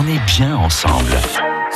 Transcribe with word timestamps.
on 0.00 0.06
est 0.06 0.24
bien 0.38 0.56
ensemble. 0.56 1.12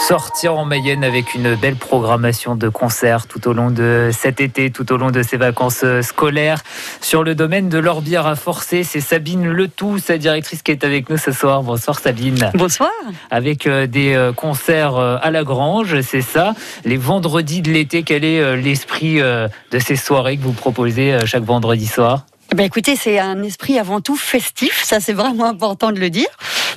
Sortir 0.08 0.56
en 0.56 0.64
Mayenne 0.64 1.04
avec 1.04 1.34
une 1.34 1.56
belle 1.56 1.76
programmation 1.76 2.56
de 2.56 2.70
concerts 2.70 3.26
tout 3.26 3.46
au 3.48 3.52
long 3.52 3.70
de 3.70 4.10
cet 4.12 4.40
été, 4.40 4.70
tout 4.70 4.90
au 4.92 4.96
long 4.96 5.10
de 5.10 5.22
ces 5.22 5.36
vacances 5.36 5.82
euh, 5.84 6.00
scolaires. 6.00 6.62
Sur 7.02 7.22
le 7.22 7.34
domaine 7.34 7.68
de 7.68 7.76
l'Orbière 7.76 8.26
à 8.26 8.34
Forcer, 8.34 8.82
c'est 8.82 9.02
Sabine 9.02 9.46
Letou, 9.46 9.98
sa 9.98 10.16
directrice 10.16 10.62
qui 10.62 10.70
est 10.70 10.84
avec 10.84 11.10
nous 11.10 11.18
ce 11.18 11.32
soir. 11.32 11.62
Bonsoir 11.62 11.98
Sabine. 11.98 12.50
Bonsoir. 12.54 12.90
Avec 13.30 13.66
euh, 13.66 13.86
des 13.86 14.14
euh, 14.14 14.32
concerts 14.32 14.96
à 14.96 15.30
la 15.30 15.44
Grange, 15.44 16.00
c'est 16.00 16.22
ça. 16.22 16.54
Les 16.86 16.96
vendredis 16.96 17.60
de 17.60 17.70
l'été, 17.70 18.04
quel 18.04 18.24
est 18.24 18.56
l'esprit 18.56 19.16
de 19.16 19.78
ces 19.78 19.96
soirées 19.96 20.38
que 20.38 20.42
vous 20.42 20.52
proposez 20.52 21.18
chaque 21.26 21.44
vendredi 21.44 21.86
soir? 21.86 22.24
Eh 22.52 22.56
ben 22.56 22.64
écoutez, 22.64 22.94
c'est 22.94 23.18
un 23.18 23.42
esprit 23.42 23.78
avant 23.78 24.00
tout 24.00 24.16
festif, 24.16 24.82
ça 24.84 25.00
c'est 25.00 25.12
vraiment 25.12 25.46
important 25.46 25.90
de 25.90 25.98
le 25.98 26.08
dire. 26.08 26.28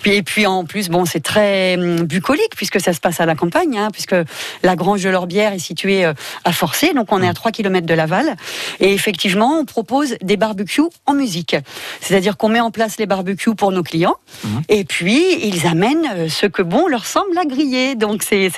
Et 0.05 0.23
puis 0.23 0.45
en 0.45 0.65
plus, 0.65 0.89
bon, 0.89 1.05
c'est 1.05 1.19
très 1.19 1.75
hum, 1.77 2.03
bucolique 2.03 2.55
puisque 2.55 2.79
ça 2.79 2.93
se 2.93 2.99
passe 2.99 3.19
à 3.19 3.25
la 3.25 3.35
campagne, 3.35 3.77
hein, 3.77 3.89
puisque 3.91 4.15
la 4.63 4.75
Grange 4.75 5.03
de 5.03 5.09
l'Orbière 5.09 5.53
est 5.53 5.59
située 5.59 6.05
euh, 6.05 6.13
à 6.43 6.51
Forcé, 6.51 6.93
donc 6.93 7.11
on 7.11 7.21
est 7.21 7.27
à 7.27 7.33
3 7.33 7.51
km 7.51 7.85
de 7.85 7.93
Laval. 7.93 8.35
Et 8.79 8.93
effectivement, 8.93 9.59
on 9.59 9.65
propose 9.65 10.15
des 10.21 10.37
barbecues 10.37 10.81
en 11.05 11.13
musique. 11.13 11.55
C'est-à-dire 12.01 12.37
qu'on 12.37 12.49
met 12.49 12.59
en 12.59 12.71
place 12.71 12.97
les 12.97 13.05
barbecues 13.05 13.55
pour 13.55 13.71
nos 13.71 13.83
clients, 13.83 14.15
mhm. 14.43 14.61
et 14.69 14.83
puis 14.83 15.23
ils 15.43 15.67
amènent 15.67 16.07
euh, 16.15 16.29
ce 16.29 16.45
que 16.45 16.61
bon 16.61 16.87
leur 16.87 17.05
semble 17.05 17.37
à 17.37 17.45
griller. 17.45 17.95
Donc 17.95 18.23
c'est 18.23 18.51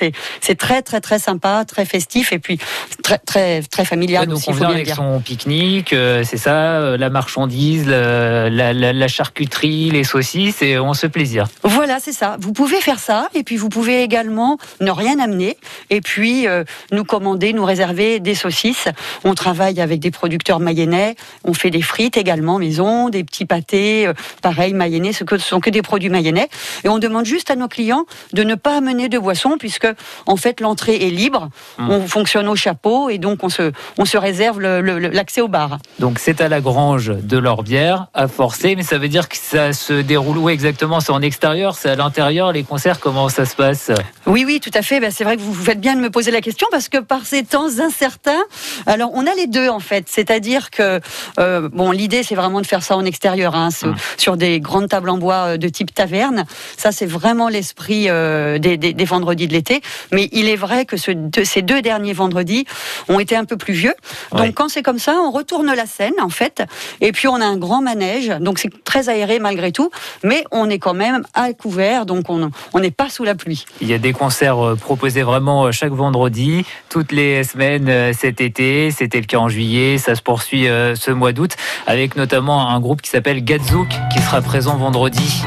très 0.56 0.82
très 0.82 1.00
très 1.00 1.18
sympa, 1.18 1.64
très 1.66 1.84
festif, 1.84 2.32
et 2.32 2.38
puis 2.38 2.58
très 3.02 3.18
très 3.18 3.62
très 3.62 3.84
familial 3.84 4.26
donc 4.26 4.40
on 4.46 4.52
vient 4.52 4.68
avec 4.68 4.88
son 4.88 5.20
pique-nique, 5.20 5.92
euh, 5.92 6.22
c'est 6.24 6.36
ça, 6.36 6.96
la 6.96 7.10
marchandise, 7.10 7.86
la, 7.86 8.50
la 8.72 9.08
charcuterie, 9.08 9.90
les 9.90 10.04
saucisses, 10.04 10.62
et 10.62 10.78
on 10.78 10.94
se 10.94 11.06
plaisir. 11.06 11.29
Voilà, 11.62 11.98
c'est 12.00 12.12
ça. 12.12 12.36
Vous 12.40 12.52
pouvez 12.52 12.80
faire 12.80 12.98
ça, 12.98 13.28
et 13.34 13.42
puis 13.42 13.56
vous 13.56 13.68
pouvez 13.68 14.02
également 14.02 14.58
ne 14.80 14.90
rien 14.90 15.18
amener, 15.18 15.56
et 15.90 16.00
puis 16.00 16.46
euh, 16.46 16.64
nous 16.92 17.04
commander, 17.04 17.52
nous 17.52 17.64
réserver 17.64 18.20
des 18.20 18.34
saucisses. 18.34 18.88
On 19.24 19.34
travaille 19.34 19.80
avec 19.80 20.00
des 20.00 20.10
producteurs 20.10 20.60
mayennais, 20.60 21.16
on 21.44 21.54
fait 21.54 21.70
des 21.70 21.82
frites 21.82 22.16
également 22.16 22.58
maison, 22.58 23.08
des 23.08 23.24
petits 23.24 23.44
pâtés, 23.44 24.06
euh, 24.06 24.12
pareil, 24.42 24.74
mayennais, 24.74 25.12
ce 25.12 25.24
ne 25.30 25.38
sont 25.38 25.60
que 25.60 25.70
des 25.70 25.82
produits 25.82 26.10
mayennais. 26.10 26.48
Et 26.84 26.88
on 26.88 26.98
demande 26.98 27.24
juste 27.24 27.50
à 27.50 27.56
nos 27.56 27.68
clients 27.68 28.04
de 28.32 28.42
ne 28.42 28.54
pas 28.54 28.76
amener 28.76 29.08
de 29.08 29.18
boissons, 29.18 29.56
puisque 29.58 29.88
en 30.26 30.36
fait 30.36 30.60
l'entrée 30.60 30.96
est 31.06 31.10
libre, 31.10 31.50
mmh. 31.78 31.90
on 31.90 32.06
fonctionne 32.06 32.48
au 32.48 32.56
chapeau, 32.56 33.10
et 33.10 33.18
donc 33.18 33.44
on 33.44 33.48
se, 33.48 33.72
on 33.98 34.04
se 34.04 34.18
réserve 34.18 34.60
l'accès 34.60 35.40
au 35.40 35.48
bar. 35.48 35.78
Donc 35.98 36.18
c'est 36.18 36.40
à 36.40 36.48
la 36.48 36.60
grange 36.60 37.12
de 37.22 37.38
l'Orbière, 37.38 38.08
à 38.14 38.28
forcer, 38.28 38.76
mais 38.76 38.82
ça 38.82 38.98
veut 38.98 39.08
dire 39.08 39.28
que 39.28 39.36
ça 39.36 39.72
se 39.72 39.92
déroule 39.92 40.38
où 40.38 40.48
exactement? 40.48 40.98
En 41.08 41.19
extérieur, 41.22 41.74
c'est 41.74 41.90
à 41.90 41.96
l'intérieur, 41.96 42.52
les 42.52 42.62
concerts, 42.62 43.00
comment 43.00 43.28
ça 43.28 43.44
se 43.44 43.54
passe? 43.54 43.90
Oui, 44.26 44.44
oui, 44.46 44.60
tout 44.60 44.70
à 44.74 44.82
fait. 44.82 45.00
Ben, 45.00 45.10
c'est 45.10 45.24
vrai 45.24 45.36
que 45.36 45.42
vous 45.42 45.54
faites 45.54 45.80
bien 45.80 45.96
de 45.96 46.00
me 46.00 46.10
poser 46.10 46.30
la 46.30 46.40
question 46.40 46.66
parce 46.70 46.88
que 46.88 46.98
par 46.98 47.26
ces 47.26 47.42
temps 47.42 47.78
incertains, 47.80 48.42
alors 48.86 49.10
on 49.14 49.26
a 49.26 49.34
les 49.34 49.46
deux 49.46 49.68
en 49.68 49.80
fait. 49.80 50.04
C'est-à-dire 50.08 50.70
que, 50.70 51.00
euh, 51.38 51.68
bon, 51.72 51.90
l'idée 51.90 52.22
c'est 52.22 52.34
vraiment 52.34 52.60
de 52.60 52.66
faire 52.66 52.82
ça 52.82 52.96
en 52.96 53.04
extérieur, 53.04 53.54
hein, 53.54 53.70
hum. 53.82 53.94
sur 54.16 54.36
des 54.36 54.60
grandes 54.60 54.88
tables 54.88 55.10
en 55.10 55.18
bois 55.18 55.54
euh, 55.54 55.56
de 55.56 55.68
type 55.68 55.94
taverne. 55.94 56.44
Ça, 56.76 56.92
c'est 56.92 57.06
vraiment 57.06 57.48
l'esprit 57.48 58.06
euh, 58.08 58.58
des, 58.58 59.04
vendredis 59.04 59.48
de 59.48 59.52
l'été. 59.52 59.80
Mais 60.12 60.28
il 60.32 60.48
est 60.48 60.56
vrai 60.56 60.84
que 60.84 60.96
ce, 60.96 61.10
ces 61.44 61.62
deux 61.62 61.82
derniers 61.82 62.12
vendredis 62.12 62.66
ont 63.08 63.18
été 63.18 63.36
un 63.36 63.44
peu 63.44 63.56
plus 63.56 63.74
vieux. 63.74 63.94
Donc 64.32 64.54
quand 64.54 64.68
c'est 64.68 64.82
comme 64.82 64.98
ça, 64.98 65.16
on 65.20 65.30
retourne 65.30 65.72
la 65.74 65.86
scène 65.86 66.14
en 66.20 66.28
fait. 66.28 66.62
Et 67.00 67.12
puis 67.12 67.28
on 67.28 67.40
a 67.40 67.44
un 67.44 67.56
grand 67.56 67.82
manège. 67.82 68.28
Donc 68.40 68.58
c'est 68.58 68.84
très 68.84 69.08
aéré 69.08 69.38
malgré 69.38 69.72
tout. 69.72 69.90
Mais 70.22 70.44
on 70.50 70.70
est 70.70 70.78
quand 70.78 70.94
même 70.94 70.99
même 71.00 71.22
à 71.32 71.54
couvert, 71.54 72.04
donc 72.04 72.26
on 72.28 72.78
n'est 72.78 72.90
pas 72.90 73.08
sous 73.08 73.24
la 73.24 73.34
pluie. 73.34 73.64
Il 73.80 73.88
y 73.88 73.94
a 73.94 73.98
des 73.98 74.12
concerts 74.12 74.62
euh, 74.62 74.76
proposés 74.76 75.22
vraiment 75.22 75.64
euh, 75.64 75.72
chaque 75.72 75.92
vendredi, 75.92 76.66
toutes 76.90 77.10
les 77.10 77.42
semaines 77.42 77.88
euh, 77.88 78.12
cet 78.12 78.42
été. 78.42 78.90
C'était 78.90 79.18
le 79.18 79.26
cas 79.26 79.38
en 79.38 79.48
juillet, 79.48 79.96
ça 79.96 80.14
se 80.14 80.20
poursuit 80.20 80.66
ce 80.66 81.10
mois 81.10 81.32
d'août, 81.32 81.56
avec 81.86 82.16
notamment 82.16 82.68
un 82.68 82.80
groupe 82.80 83.00
qui 83.00 83.08
s'appelle 83.08 83.42
Gadzouk 83.42 83.88
qui 84.12 84.20
sera 84.20 84.42
présent 84.42 84.76
vendredi. 84.76 85.42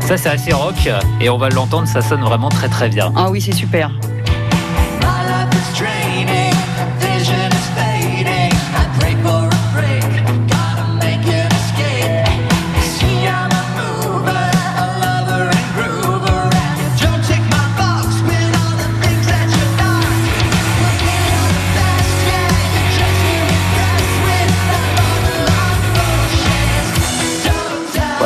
Ça, 0.00 0.16
c'est 0.16 0.28
assez 0.28 0.52
rock 0.52 0.74
et 1.20 1.30
on 1.30 1.38
va 1.38 1.48
l'entendre, 1.48 1.86
ça 1.86 2.02
sonne 2.02 2.22
vraiment 2.22 2.48
très 2.48 2.68
très 2.68 2.88
bien. 2.88 3.12
Ah 3.16 3.30
oui, 3.30 3.40
c'est 3.40 3.52
super. 3.52 3.90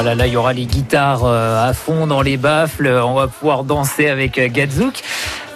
Voilà, 0.01 0.15
là, 0.15 0.29
il 0.29 0.33
y 0.33 0.37
aura 0.37 0.53
les 0.53 0.67
guitares 0.67 1.25
euh, 1.25 1.69
à 1.69 1.73
fond 1.73 2.07
dans 2.07 2.23
les 2.23 2.37
baffles. 2.37 2.87
On 2.87 3.15
va 3.15 3.27
pouvoir 3.27 3.65
danser 3.65 4.07
avec 4.07 4.39
euh, 4.39 4.49
Gadzouk. 4.49 5.03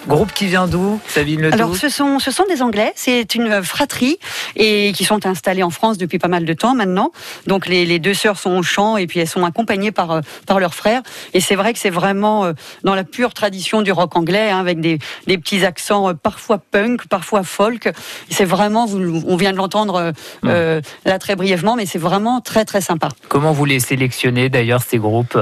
Groupe 0.09 0.33
qui 0.33 0.47
vient 0.47 0.67
d'où, 0.67 1.01
Sabine 1.07 1.41
Le 1.43 1.53
Alors, 1.53 1.77
ce 1.77 1.89
sont, 1.89 2.19
ce 2.19 2.31
sont 2.31 2.45
des 2.49 2.61
Anglais. 2.63 2.93
C'est 2.97 3.35
une 3.35 3.63
fratrie 3.63 4.19
et 4.57 4.93
qui 4.93 5.05
sont 5.05 5.27
installés 5.27 5.63
en 5.63 5.71
France 5.71 5.99
depuis 5.99 6.19
pas 6.19 6.29
mal 6.29 6.45
de 6.45 6.53
temps 6.53 6.75
maintenant. 6.75 7.13
Donc, 7.47 7.67
les, 7.67 7.87
les 7.87 7.99
deux 7.99 8.15
sœurs 8.15 8.39
sont 8.39 8.57
au 8.57 8.63
chant 8.63 8.97
et 8.97 9.07
puis 9.07 9.21
elles 9.21 9.29
sont 9.29 9.45
accompagnées 9.45 9.93
par, 9.93 10.11
euh, 10.11 10.21
par 10.47 10.59
leurs 10.61 10.75
frères. 10.75 11.03
Et 11.35 11.41
c'est 11.41 11.55
vrai 11.55 11.73
que 11.73 11.79
c'est 11.79 11.91
vraiment 11.91 12.45
euh, 12.45 12.53
dans 12.83 12.95
la 12.95 13.05
pure 13.05 13.33
tradition 13.33 13.83
du 13.83 13.93
rock 13.93 14.17
anglais, 14.17 14.51
hein, 14.51 14.59
avec 14.59 14.81
des, 14.81 14.99
des, 15.27 15.39
petits 15.39 15.65
accents 15.65 16.09
euh, 16.09 16.15
parfois 16.15 16.59
punk, 16.59 17.07
parfois 17.07 17.43
folk. 17.43 17.91
C'est 18.29 18.45
vraiment, 18.45 18.87
on 18.87 19.37
vient 19.37 19.53
de 19.53 19.57
l'entendre 19.57 20.13
euh, 20.45 20.81
là 21.05 21.19
très 21.19 21.37
brièvement, 21.37 21.77
mais 21.77 21.87
c'est 21.87 21.99
vraiment 21.99 22.41
très 22.41 22.65
très 22.65 22.81
sympa. 22.81 23.09
Comment 23.29 23.53
vous 23.53 23.65
les 23.65 23.81
sélectionnez 23.81 24.49
d'ailleurs 24.49 24.83
ces 24.83 24.99
groupes? 24.99 25.39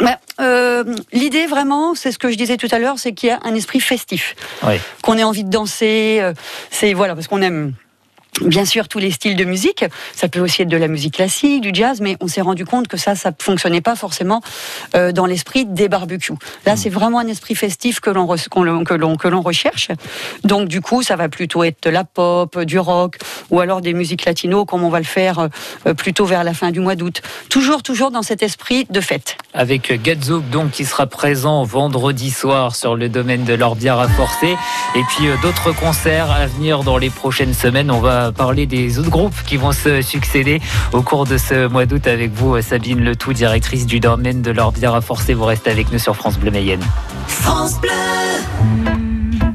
Bah, 0.00 0.18
euh, 0.86 0.94
L'idée 1.12 1.46
vraiment, 1.46 1.94
c'est 1.94 2.12
ce 2.12 2.18
que 2.18 2.30
je 2.30 2.36
disais 2.36 2.56
tout 2.56 2.68
à 2.70 2.78
l'heure, 2.78 2.98
c'est 2.98 3.12
qu'il 3.12 3.28
y 3.28 3.32
a 3.32 3.40
un 3.44 3.54
esprit 3.54 3.80
festif, 3.80 4.34
qu'on 5.02 5.18
ait 5.18 5.24
envie 5.24 5.44
de 5.44 5.50
danser. 5.50 6.18
Euh, 6.20 6.32
c'est 6.70 6.92
voilà 6.92 7.14
parce 7.14 7.28
qu'on 7.28 7.42
aime 7.42 7.74
Bien 8.42 8.64
sûr, 8.64 8.86
tous 8.86 8.98
les 8.98 9.10
styles 9.10 9.36
de 9.36 9.44
musique, 9.44 9.84
ça 10.14 10.28
peut 10.28 10.40
aussi 10.40 10.62
être 10.62 10.68
de 10.68 10.76
la 10.76 10.86
musique 10.86 11.14
classique, 11.14 11.60
du 11.60 11.70
jazz, 11.72 12.00
mais 12.00 12.16
on 12.20 12.28
s'est 12.28 12.40
rendu 12.40 12.64
compte 12.64 12.86
que 12.86 12.96
ça, 12.96 13.14
ça 13.16 13.32
fonctionnait 13.36 13.80
pas 13.80 13.96
forcément 13.96 14.40
euh, 14.94 15.10
dans 15.12 15.26
l'esprit 15.26 15.66
des 15.66 15.88
barbecues. 15.88 16.34
Là, 16.64 16.74
mm. 16.74 16.76
c'est 16.76 16.88
vraiment 16.88 17.18
un 17.18 17.26
esprit 17.26 17.54
festif 17.54 18.00
que 18.00 18.10
l'on 18.10 18.28
que 18.28 18.94
l'on 18.94 19.16
que 19.16 19.28
l'on 19.28 19.40
recherche. 19.40 19.88
Donc, 20.44 20.68
du 20.68 20.80
coup, 20.80 21.02
ça 21.02 21.16
va 21.16 21.28
plutôt 21.28 21.64
être 21.64 21.82
de 21.82 21.90
la 21.90 22.04
pop, 22.04 22.60
du 22.60 22.78
rock, 22.78 23.18
ou 23.50 23.60
alors 23.60 23.80
des 23.80 23.92
musiques 23.92 24.24
latino, 24.24 24.64
comme 24.64 24.84
on 24.84 24.88
va 24.88 24.98
le 24.98 25.04
faire 25.04 25.48
euh, 25.86 25.94
plutôt 25.94 26.24
vers 26.24 26.44
la 26.44 26.54
fin 26.54 26.70
du 26.70 26.80
mois 26.80 26.94
d'août. 26.94 27.22
Toujours, 27.50 27.82
toujours 27.82 28.10
dans 28.10 28.22
cet 28.22 28.42
esprit 28.42 28.86
de 28.90 29.00
fête. 29.00 29.36
Avec 29.52 29.90
Gadzouk, 30.02 30.48
donc, 30.50 30.70
qui 30.70 30.84
sera 30.84 31.06
présent 31.06 31.64
vendredi 31.64 32.30
soir 32.30 32.76
sur 32.76 32.94
le 32.94 33.08
domaine 33.08 33.44
de 33.44 33.54
l'Orbière 33.54 33.98
à 33.98 34.08
Forcé, 34.08 34.54
et 34.94 35.02
puis 35.08 35.28
euh, 35.28 35.34
d'autres 35.42 35.72
concerts 35.72 36.30
à 36.30 36.46
venir 36.46 36.84
dans 36.84 36.98
les 36.98 37.10
prochaines 37.10 37.54
semaines. 37.54 37.90
On 37.90 38.00
va 38.00 38.17
parler 38.34 38.66
des 38.66 38.98
autres 38.98 39.10
groupes 39.10 39.42
qui 39.46 39.56
vont 39.56 39.72
se 39.72 40.02
succéder 40.02 40.60
au 40.92 41.02
cours 41.02 41.26
de 41.26 41.38
ce 41.38 41.68
mois 41.68 41.86
d'août 41.86 42.06
avec 42.06 42.32
vous, 42.32 42.60
Sabine 42.60 43.00
Letou, 43.00 43.32
directrice 43.32 43.86
du 43.86 44.00
domaine 44.00 44.42
de 44.42 44.50
l'Orbière 44.50 44.94
à 44.94 45.00
Forcé. 45.00 45.34
Vous 45.34 45.44
restez 45.44 45.70
avec 45.70 45.92
nous 45.92 45.98
sur 45.98 46.16
France 46.16 46.38
Bleu 46.38 46.50
Mayenne. 46.50 46.82
France 47.26 47.80
Bleu 47.80 47.90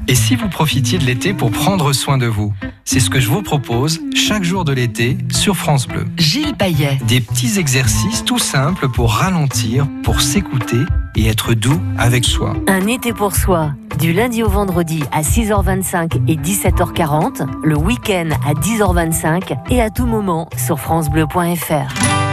et 0.07 0.15
si 0.15 0.35
vous 0.35 0.49
profitiez 0.49 0.97
de 0.97 1.05
l'été 1.05 1.33
pour 1.33 1.49
prendre 1.49 1.93
soin 1.93 2.17
de 2.17 2.25
vous? 2.25 2.53
C'est 2.83 2.99
ce 2.99 3.09
que 3.09 3.21
je 3.21 3.29
vous 3.29 3.41
propose 3.41 4.01
chaque 4.13 4.43
jour 4.43 4.65
de 4.65 4.73
l'été 4.73 5.17
sur 5.31 5.55
France 5.55 5.87
Bleu. 5.87 6.05
Gilles 6.17 6.55
Payet. 6.55 6.99
Des 7.07 7.21
petits 7.21 7.57
exercices 7.57 8.25
tout 8.25 8.37
simples 8.37 8.89
pour 8.89 9.13
ralentir, 9.13 9.87
pour 10.03 10.21
s'écouter 10.21 10.79
et 11.15 11.27
être 11.27 11.53
doux 11.53 11.79
avec 11.97 12.25
soi. 12.25 12.53
Un 12.67 12.87
été 12.87 13.13
pour 13.13 13.35
soi, 13.35 13.73
du 13.99 14.13
lundi 14.13 14.43
au 14.43 14.49
vendredi 14.49 15.03
à 15.11 15.21
6h25 15.21 16.21
et 16.27 16.35
17h40, 16.35 17.47
le 17.63 17.77
week-end 17.77 18.29
à 18.45 18.53
10h25 18.53 19.57
et 19.69 19.81
à 19.81 19.89
tout 19.89 20.05
moment 20.05 20.49
sur 20.57 20.79
francebleu.fr. 20.79 22.23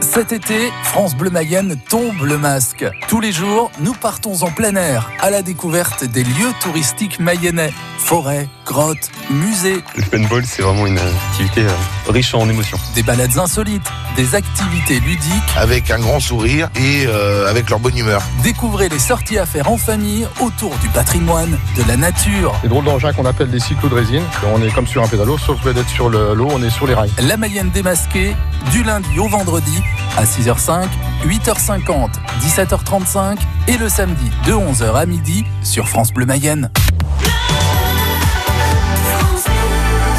Cet 0.00 0.32
été, 0.32 0.70
France 0.84 1.16
Bleu 1.16 1.30
Mayenne 1.30 1.76
tombe 1.88 2.22
le 2.22 2.38
masque. 2.38 2.86
Tous 3.08 3.20
les 3.20 3.32
jours, 3.32 3.72
nous 3.80 3.94
partons 3.94 4.44
en 4.44 4.50
plein 4.50 4.76
air 4.76 5.10
à 5.20 5.30
la 5.30 5.42
découverte 5.42 6.04
des 6.04 6.22
lieux 6.22 6.52
touristiques 6.60 7.18
mayennais. 7.18 7.72
Forêts, 8.04 8.48
grottes, 8.66 9.10
musées. 9.30 9.82
Le 9.96 10.02
paintball, 10.02 10.44
c'est 10.44 10.60
vraiment 10.60 10.86
une 10.86 10.98
activité 10.98 11.62
euh, 11.62 12.12
riche 12.12 12.34
en 12.34 12.46
émotions. 12.50 12.76
Des 12.94 13.02
balades 13.02 13.38
insolites, 13.38 13.90
des 14.14 14.34
activités 14.34 15.00
ludiques. 15.00 15.32
Avec 15.56 15.90
un 15.90 15.98
grand 15.98 16.20
sourire 16.20 16.68
et 16.76 17.06
euh, 17.06 17.48
avec 17.48 17.70
leur 17.70 17.80
bonne 17.80 17.96
humeur. 17.96 18.22
Découvrez 18.42 18.90
les 18.90 18.98
sorties 18.98 19.38
à 19.38 19.46
faire 19.46 19.70
en 19.70 19.78
famille 19.78 20.28
autour 20.40 20.76
du 20.78 20.88
patrimoine, 20.88 21.58
de 21.78 21.88
la 21.88 21.96
nature. 21.96 22.54
Les 22.62 22.68
drôles 22.68 22.84
d'engins 22.84 23.14
qu'on 23.14 23.24
appelle 23.24 23.50
des 23.50 23.58
cyclos 23.58 23.88
de 23.88 23.94
résine. 23.94 24.22
On 24.54 24.62
est 24.62 24.70
comme 24.70 24.86
sur 24.86 25.02
un 25.02 25.08
pédalo, 25.08 25.38
sauf 25.38 25.62
que 25.62 25.70
d'être 25.70 25.88
sur 25.88 26.10
l'eau, 26.10 26.48
on 26.52 26.62
est 26.62 26.70
sur 26.70 26.86
les 26.86 26.92
rails. 26.92 27.10
La 27.22 27.38
Mayenne 27.38 27.70
démasquée, 27.70 28.36
du 28.70 28.82
lundi 28.82 29.18
au 29.18 29.28
vendredi 29.28 29.82
à 30.18 30.24
6h05, 30.24 30.88
8h50, 31.26 32.10
17h35 32.42 33.38
et 33.66 33.78
le 33.78 33.88
samedi 33.88 34.30
de 34.46 34.52
11h 34.52 34.94
à 34.94 35.06
midi 35.06 35.46
sur 35.62 35.88
France 35.88 36.12
Bleu 36.12 36.26
Mayenne. 36.26 36.70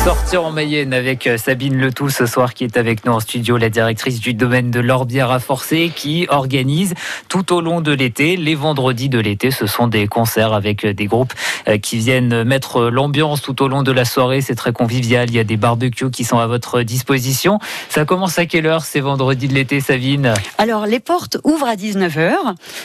Sortir 0.05 0.45
en 0.45 0.51
Mayenne 0.51 0.93
avec 0.93 1.25
euh, 1.25 1.35
Sabine 1.35 1.77
Letou 1.77 2.11
ce 2.11 2.27
soir 2.27 2.53
qui 2.53 2.63
est 2.63 2.77
avec 2.77 3.05
nous 3.05 3.13
en 3.13 3.19
studio, 3.19 3.57
la 3.57 3.71
directrice 3.71 4.19
du 4.19 4.35
domaine 4.35 4.69
de 4.69 4.79
l'Orbière 4.79 5.31
à 5.31 5.39
Forcé 5.39 5.91
qui 5.95 6.27
organise 6.29 6.93
tout 7.27 7.51
au 7.51 7.59
long 7.59 7.81
de 7.81 7.91
l'été, 7.91 8.37
les 8.37 8.53
vendredis 8.53 9.09
de 9.09 9.17
l'été, 9.17 9.49
ce 9.49 9.65
sont 9.65 9.87
des 9.87 10.05
concerts 10.05 10.53
avec 10.53 10.85
euh, 10.85 10.93
des 10.93 11.07
groupes 11.07 11.33
euh, 11.67 11.79
qui 11.79 11.97
viennent 11.97 12.43
mettre 12.43 12.83
l'ambiance 12.83 13.41
tout 13.41 13.63
au 13.63 13.67
long 13.67 13.81
de 13.81 13.91
la 13.91 14.05
soirée, 14.05 14.41
c'est 14.41 14.53
très 14.53 14.73
convivial, 14.73 15.27
il 15.31 15.35
y 15.35 15.39
a 15.39 15.43
des 15.43 15.57
barbecues 15.57 16.11
qui 16.11 16.23
sont 16.23 16.37
à 16.37 16.45
votre 16.45 16.83
disposition. 16.83 17.57
Ça 17.89 18.05
commence 18.05 18.37
à 18.37 18.45
quelle 18.45 18.67
heure 18.67 18.85
ces 18.85 19.01
vendredis 19.01 19.47
de 19.47 19.55
l'été 19.55 19.81
Sabine? 19.81 20.35
Alors 20.59 20.85
les 20.85 20.99
portes 20.99 21.39
ouvrent 21.43 21.67
à 21.67 21.75
19h 21.75 22.35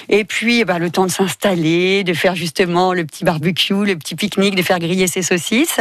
et 0.09 0.25
puis 0.25 0.65
bah, 0.65 0.79
le 0.79 0.89
temps 0.89 1.05
de 1.05 1.11
s'installer, 1.11 2.03
de 2.03 2.15
faire 2.15 2.35
justement 2.35 2.95
le 2.95 3.05
petit 3.05 3.27
barbecue, 3.27 3.85
le 3.85 3.97
petit 3.97 4.15
pique-nique, 4.15 4.55
de 4.55 4.63
faire 4.63 4.79
griller 4.79 5.07
ses 5.07 5.21
saucisses. 5.21 5.81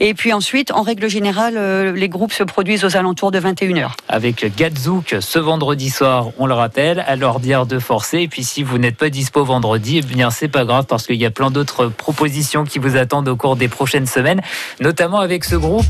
Et 0.00 0.14
puis 0.14 0.32
ensuite 0.32 0.72
en 0.80 0.82
règle 0.82 1.10
générale, 1.10 1.58
euh, 1.58 1.92
les 1.92 2.08
groupes 2.08 2.32
se 2.32 2.42
produisent 2.42 2.86
aux 2.86 2.96
alentours 2.96 3.30
de 3.30 3.38
21h. 3.38 3.90
Avec 4.08 4.56
Gadzouk 4.56 5.16
ce 5.20 5.38
vendredi 5.38 5.90
soir, 5.90 6.28
on 6.38 6.46
le 6.46 6.54
rappelle, 6.54 7.04
à 7.06 7.16
l'Orbière 7.16 7.66
de 7.66 7.78
Forcé. 7.78 8.20
Et 8.20 8.28
puis 8.28 8.44
si 8.44 8.62
vous 8.62 8.78
n'êtes 8.78 8.96
pas 8.96 9.10
dispo 9.10 9.44
vendredi, 9.44 9.98
eh 9.98 10.00
bien 10.00 10.30
c'est 10.30 10.48
pas 10.48 10.64
grave 10.64 10.86
parce 10.88 11.06
qu'il 11.06 11.16
y 11.16 11.26
a 11.26 11.30
plein 11.30 11.50
d'autres 11.50 11.88
propositions 11.88 12.64
qui 12.64 12.78
vous 12.78 12.96
attendent 12.96 13.28
au 13.28 13.36
cours 13.36 13.56
des 13.56 13.68
prochaines 13.68 14.06
semaines, 14.06 14.40
notamment 14.80 15.20
avec 15.20 15.44
ce 15.44 15.56
groupe. 15.56 15.84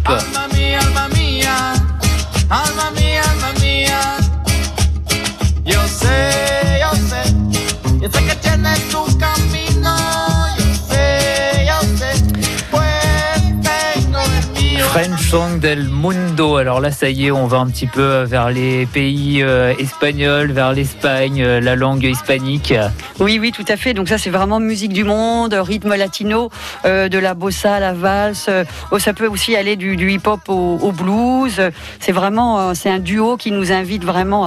Song 15.31 15.61
del 15.61 15.89
Mundo. 15.89 16.57
Alors 16.57 16.81
là, 16.81 16.91
ça 16.91 17.09
y 17.09 17.27
est, 17.27 17.31
on 17.31 17.47
va 17.47 17.59
un 17.59 17.69
petit 17.69 17.87
peu 17.87 18.25
vers 18.25 18.51
les 18.51 18.85
pays 18.87 19.45
euh, 19.45 19.73
espagnols, 19.79 20.51
vers 20.51 20.73
l'Espagne, 20.73 21.41
euh, 21.41 21.61
la 21.61 21.77
langue 21.77 22.03
hispanique. 22.03 22.75
Oui, 23.21 23.39
oui, 23.41 23.53
tout 23.53 23.65
à 23.69 23.77
fait. 23.77 23.95
Donc 23.95 24.09
ça, 24.09 24.19
c'est 24.19 24.31
vraiment 24.31 24.59
musique 24.59 24.93
du 24.93 25.05
monde, 25.05 25.55
rythme 25.55 25.95
latino, 25.95 26.51
euh, 26.85 27.09
de 27.09 27.17
la 27.17 27.35
bossa, 27.35 27.79
la 27.79 27.93
valse. 27.93 28.51
Oh, 28.91 28.99
ça 28.99 29.13
peut 29.13 29.29
aussi 29.29 29.55
aller 29.55 29.77
du, 29.77 29.95
hip-hop 30.11 30.41
au, 30.49 30.91
blues. 30.91 31.61
C'est 32.01 32.11
vraiment, 32.11 32.75
c'est 32.75 32.91
un 32.91 32.99
duo 32.99 33.37
qui 33.37 33.53
nous 33.53 33.71
invite 33.71 34.05
vraiment 34.05 34.47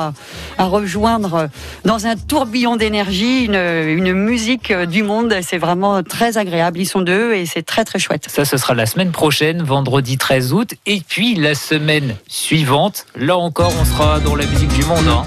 à, 0.57 0.65
rejoindre 0.65 1.47
dans 1.85 2.07
un 2.07 2.17
tourbillon 2.17 2.75
d'énergie 2.75 3.45
une, 3.45 3.55
une 3.55 4.11
musique 4.11 4.73
du 4.73 5.03
monde. 5.03 5.33
C'est 5.43 5.59
vraiment 5.59 6.03
très 6.03 6.37
agréable. 6.37 6.79
Ils 6.79 6.87
sont 6.87 7.01
deux 7.01 7.35
et 7.35 7.45
c'est 7.45 7.63
très 7.63 7.85
très 7.85 7.99
chouette. 7.99 8.25
Ça, 8.27 8.43
ce 8.43 8.57
sera 8.57 8.73
la 8.73 8.85
semaine 8.85 9.11
prochaine, 9.11 9.63
vendredi 9.63 10.17
13 10.17 10.51
août. 10.51 10.72
Et 10.85 11.01
puis 11.01 11.35
la 11.35 11.55
semaine 11.55 12.15
suivante, 12.27 13.05
là 13.15 13.37
encore, 13.37 13.73
on 13.79 13.85
sera 13.85 14.19
dans 14.19 14.35
la 14.35 14.45
musique 14.45 14.73
du 14.73 14.83
monde. 14.85 15.07
Hein. 15.07 15.25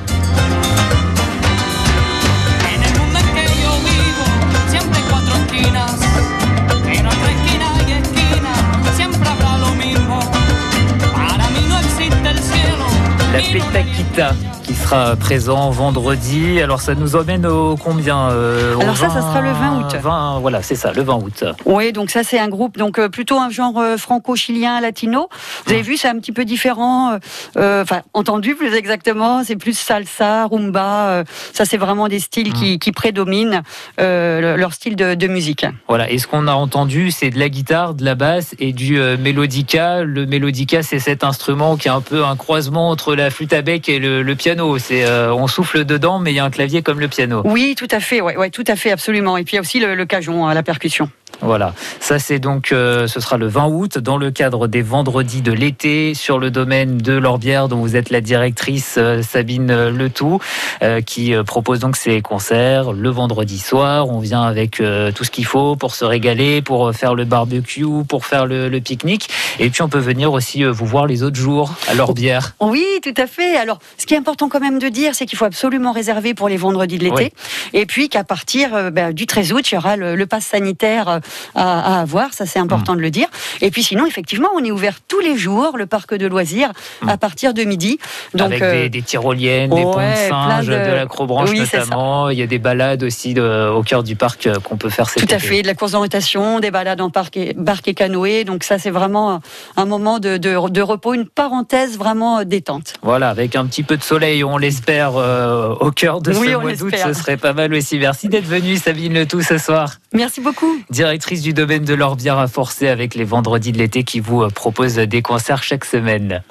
Sera 14.87 15.17
présent 15.17 15.71
vendredi. 15.71 16.61
Alors 16.61 16.81
ça 16.81 16.95
nous 16.95 17.17
emmène 17.17 17.45
au 17.45 17.77
combien 17.77 18.31
euh, 18.31 18.79
Alors 18.79 18.97
ça, 18.97 19.09
ça 19.09 19.21
sera 19.21 19.41
le 19.41 19.51
20 19.51 19.81
août. 19.81 19.97
20, 20.01 20.39
voilà, 20.39 20.63
c'est 20.63 20.77
ça, 20.77 20.93
le 20.93 21.03
20 21.03 21.15
août. 21.17 21.45
Oui, 21.65 21.93
donc 21.93 22.11
ça 22.11 22.23
c'est 22.23 22.39
un 22.39 22.49
groupe 22.49 22.79
donc 22.79 23.01
euh, 23.01 23.09
plutôt 23.09 23.37
un 23.37 23.51
genre 23.51 23.81
euh, 23.81 23.97
franco-chilien, 23.97 24.81
latino. 24.81 25.29
Vous 25.65 25.73
avez 25.73 25.81
ah. 25.81 25.85
vu, 25.85 25.97
c'est 25.97 26.07
un 26.07 26.17
petit 26.21 26.31
peu 26.31 26.45
différent. 26.45 27.19
Enfin, 27.57 28.03
entendu 28.15 28.55
plus 28.55 28.75
exactement, 28.75 29.43
c'est 29.43 29.57
plus 29.57 29.77
salsa, 29.77 30.47
rumba. 30.47 31.25
ça 31.53 31.65
c'est 31.65 31.79
vraiment 31.79 32.07
des 32.07 32.21
styles 32.21 32.53
qui, 32.53 32.79
qui, 32.79 32.93
prédominent 32.93 33.63
leur 33.99 34.73
style 34.73 34.95
de, 34.95 35.15
de, 35.15 35.27
musique. 35.27 35.67
Voilà. 35.89 36.09
Et 36.11 36.19
ce 36.19 36.29
qu'on 36.29 36.47
a 36.47 36.53
entendu, 36.53 37.11
c'est 37.11 37.31
de 37.31 37.41
la 37.41 37.49
guitare, 37.49 37.95
de 37.95 38.05
la 38.05 38.15
basse 38.15 38.55
et 38.61 38.73
du 38.73 39.01
mélodica. 39.19 40.05
Le 40.05 40.27
mélodica, 40.27 40.85
c'est 40.85 41.01
cet 41.01 41.25
instrument 41.25 41.77
qui 41.77 41.89
est 41.89 41.93
un 41.93 42.01
peu 42.01 42.25
un 42.25 42.37
croisement 42.37 42.91
entre 42.91 43.17
la 43.17 43.31
flûte 43.31 43.53
à 43.53 43.63
bec 43.63 43.89
et 43.89 43.99
le, 43.99 44.23
le 44.23 44.35
piano 44.37 44.76
c'est 44.79 45.05
euh, 45.05 45.33
on 45.33 45.47
souffle 45.47 45.85
dedans, 45.85 46.19
mais 46.19 46.33
il 46.33 46.37
y 46.37 46.39
a 46.39 46.45
un 46.45 46.51
clavier 46.51 46.83
comme 46.83 47.01
le 47.01 47.09
piano. 47.09 47.43
Oui, 47.45 47.75
tout 47.77 47.89
à 47.91 48.01
fait. 48.01 48.21
Ouais, 48.21 48.37
ouais 48.37 48.51
tout 48.51 48.65
à 48.67 48.77
fait, 48.77 48.91
absolument. 48.91 49.37
Et 49.37 49.45
puis 49.45 49.55
il 49.55 49.57
y 49.57 49.59
a 49.59 49.61
aussi 49.61 49.81
le, 49.81 49.95
le 49.95 50.07
cajon 50.07 50.47
à 50.47 50.55
la 50.55 50.63
percussion. 50.63 51.11
Voilà, 51.43 51.75
ça 52.01 52.19
c'est 52.19 52.39
donc, 52.39 52.73
euh, 52.73 53.07
ce 53.07 53.21
sera 53.21 53.37
le 53.37 53.47
20 53.47 53.67
août 53.67 53.99
dans 53.99 54.17
le 54.17 54.31
cadre 54.31 54.69
des 54.69 54.81
vendredis 54.81 55.43
de 55.43 55.53
l'été 55.53 56.15
sur 56.15 56.39
le 56.39 56.51
domaine 56.51 56.97
de 56.97 57.13
l'Orbière 57.13 57.69
dont 57.69 57.77
vous 57.77 57.95
êtes 57.95 58.09
la 58.09 58.23
directrice 58.23 58.95
euh, 58.97 59.21
Sabine 59.23 59.89
Letou 59.89 60.41
euh, 60.83 61.03
qui 61.03 61.35
propose 61.47 61.81
donc 61.81 61.97
ces 61.97 62.23
concerts 62.23 62.93
le 62.93 63.11
vendredi 63.11 63.59
soir. 63.59 64.09
On 64.09 64.19
vient 64.19 64.43
avec 64.43 64.83
tout 65.15 65.25
ce 65.25 65.31
qu'il 65.31 65.45
faut 65.45 65.77
pour 65.77 65.95
se 65.95 66.05
régaler, 66.05 66.63
pour 66.63 66.93
faire 66.95 67.15
le 67.15 67.25
barbecue, 67.25 68.05
pour 68.09 68.25
faire 68.25 68.47
le, 68.47 68.71
pique-nique 68.81 69.29
et 69.59 69.71
puis 69.71 69.83
on 69.83 69.89
peut 69.89 69.99
venir 69.99 70.33
aussi 70.33 70.65
vous 70.65 70.87
voir 70.87 71.07
les 71.07 71.23
autres 71.23 71.37
jours 71.37 71.75
à 71.89 71.95
l'Orbière. 71.95 72.55
Oui, 72.61 72.85
tout 73.03 73.15
à 73.17 73.27
fait. 73.27 73.57
Alors, 73.57 73.79
ce 73.99 74.07
qui 74.07 74.15
est 74.15 74.19
important 74.19 74.49
quand 74.49 74.61
même 74.61 74.79
de 74.79 74.89
dire, 74.89 75.15
c'est 75.15 75.27
qu'il 75.27 75.39
faut 75.39 75.45
absolument 75.45 75.93
réserver 75.93 76.35
pour 76.35 76.49
les 76.49 76.57
vendredis 76.57 76.99
de 76.99 77.05
l'été 77.05 77.33
et 77.73 77.87
puis 77.87 78.09
qu'à 78.09 78.25
partir 78.25 78.91
ben, 78.93 79.13
du 79.13 79.27
13 79.27 79.53
août, 79.53 79.71
il 79.71 79.75
y 79.75 79.79
aura 79.79 79.97
le, 79.97 80.17
le 80.17 80.27
pass 80.27 80.45
sanitaire 80.45 81.21
à, 81.55 82.01
avoir, 82.01 82.35
ça 82.35 82.47
c'est 82.47 82.59
important 82.59 82.95
mm. 82.95 82.97
de 82.97 83.03
le 83.03 83.11
dire. 83.11 83.29
Et 83.61 83.71
puis 83.71 83.83
sinon, 83.83 84.07
effectivement, 84.07 84.49
on 84.55 84.65
est 84.65 84.71
ouvert 84.71 84.99
tous 85.07 85.21
les 85.21 85.37
jours, 85.37 85.77
le 85.77 85.87
parc 85.87 86.15
de 86.15 86.27
loisirs, 86.27 86.73
mm. 87.03 87.09
à 87.09 87.17
partir 87.17 87.55
de 87.55 87.63
midi. 87.65 87.99
Donc, 88.35 88.49
Avec 88.49 88.61
des, 88.61 88.67
euh, 88.67 88.89
des 88.89 89.03
tyroliennes, 89.03 89.71
des 89.71 89.83
ponts 89.83 89.97
de 89.97 90.29
singes, 90.29 90.67
de, 90.67 90.95
l'acrobranche 90.95 91.51
notamment. 91.53 92.31
Il 92.31 92.39
y 92.39 92.43
a 92.43 92.47
des 92.47 92.59
balades 92.59 93.03
aussi 93.03 93.39
au 93.39 93.83
cœur 93.83 94.03
du 94.03 94.17
parc 94.17 94.47
euh, 94.47 94.57
qu'on 94.61 94.77
peut 94.77 94.91
faire 94.91 95.09
cet 95.09 95.27
Tout 95.27 95.35
à 95.35 95.39
fait, 95.39 95.63
de 95.63 95.67
la 95.67 95.75
course 95.75 95.93
d'orientation, 95.93 96.61
des 96.61 96.71
balades 96.71 97.01
en 97.01 97.11
parc 97.11 97.37
et, 97.37 97.55
barque 97.55 97.89
et 97.89 97.95
canoë. 97.95 98.45
Donc 98.45 98.65
ça, 98.65 98.79
c'est 98.79 98.91
vraiment 98.91 99.41
un 99.77 99.85
moment 99.85 100.19
de, 100.19 100.37
de, 100.37 100.81
repos, 100.83 101.15
une 101.15 101.27
parenthèse 101.27 101.99
vraiment 101.99 102.45
détente. 102.45 102.95
Voilà, 103.03 103.31
avec 103.31 103.57
un 103.57 103.67
petit 103.67 103.83
peu 103.83 103.97
de 103.97 104.03
soleil, 104.03 104.45
on 104.45 104.59
l'espère, 104.59 105.17
euh, 105.17 105.75
au 105.81 105.91
cœur 105.91 106.21
de 106.21 106.33
ce 106.33 106.39
mois 106.39 106.75
d'août, 106.75 106.95
ce 106.97 107.13
serait 107.13 107.37
pas 107.37 107.53
mal 107.53 107.73
aussi. 107.75 107.99
Merci 107.99 108.29
d'être 108.29 108.47
venu, 108.47 108.77
Sabine 108.77 109.15
Le 109.15 109.27
Tout, 109.27 109.43
ce 109.43 109.59
soir. 109.59 109.97
Merci 110.13 110.41
beaucoup 110.41 110.77
directrice 110.91 111.43
du 111.43 111.53
domaine 111.53 111.85
de 111.85 111.95
l'Orbière 111.95 112.39
à 112.39 112.49
Forcé 112.49 112.89
avec 112.89 113.15
les 113.15 113.25
vendredis 113.25 113.73
de 113.73 113.79
l'été 113.79 114.05
qui 114.05 114.21
vous 114.21 114.43
euh, 114.43 114.49
propose 114.49 114.95
des 114.95 115.23
concerts 115.23 115.63
chaque 115.63 115.85
semaine. 115.85 116.43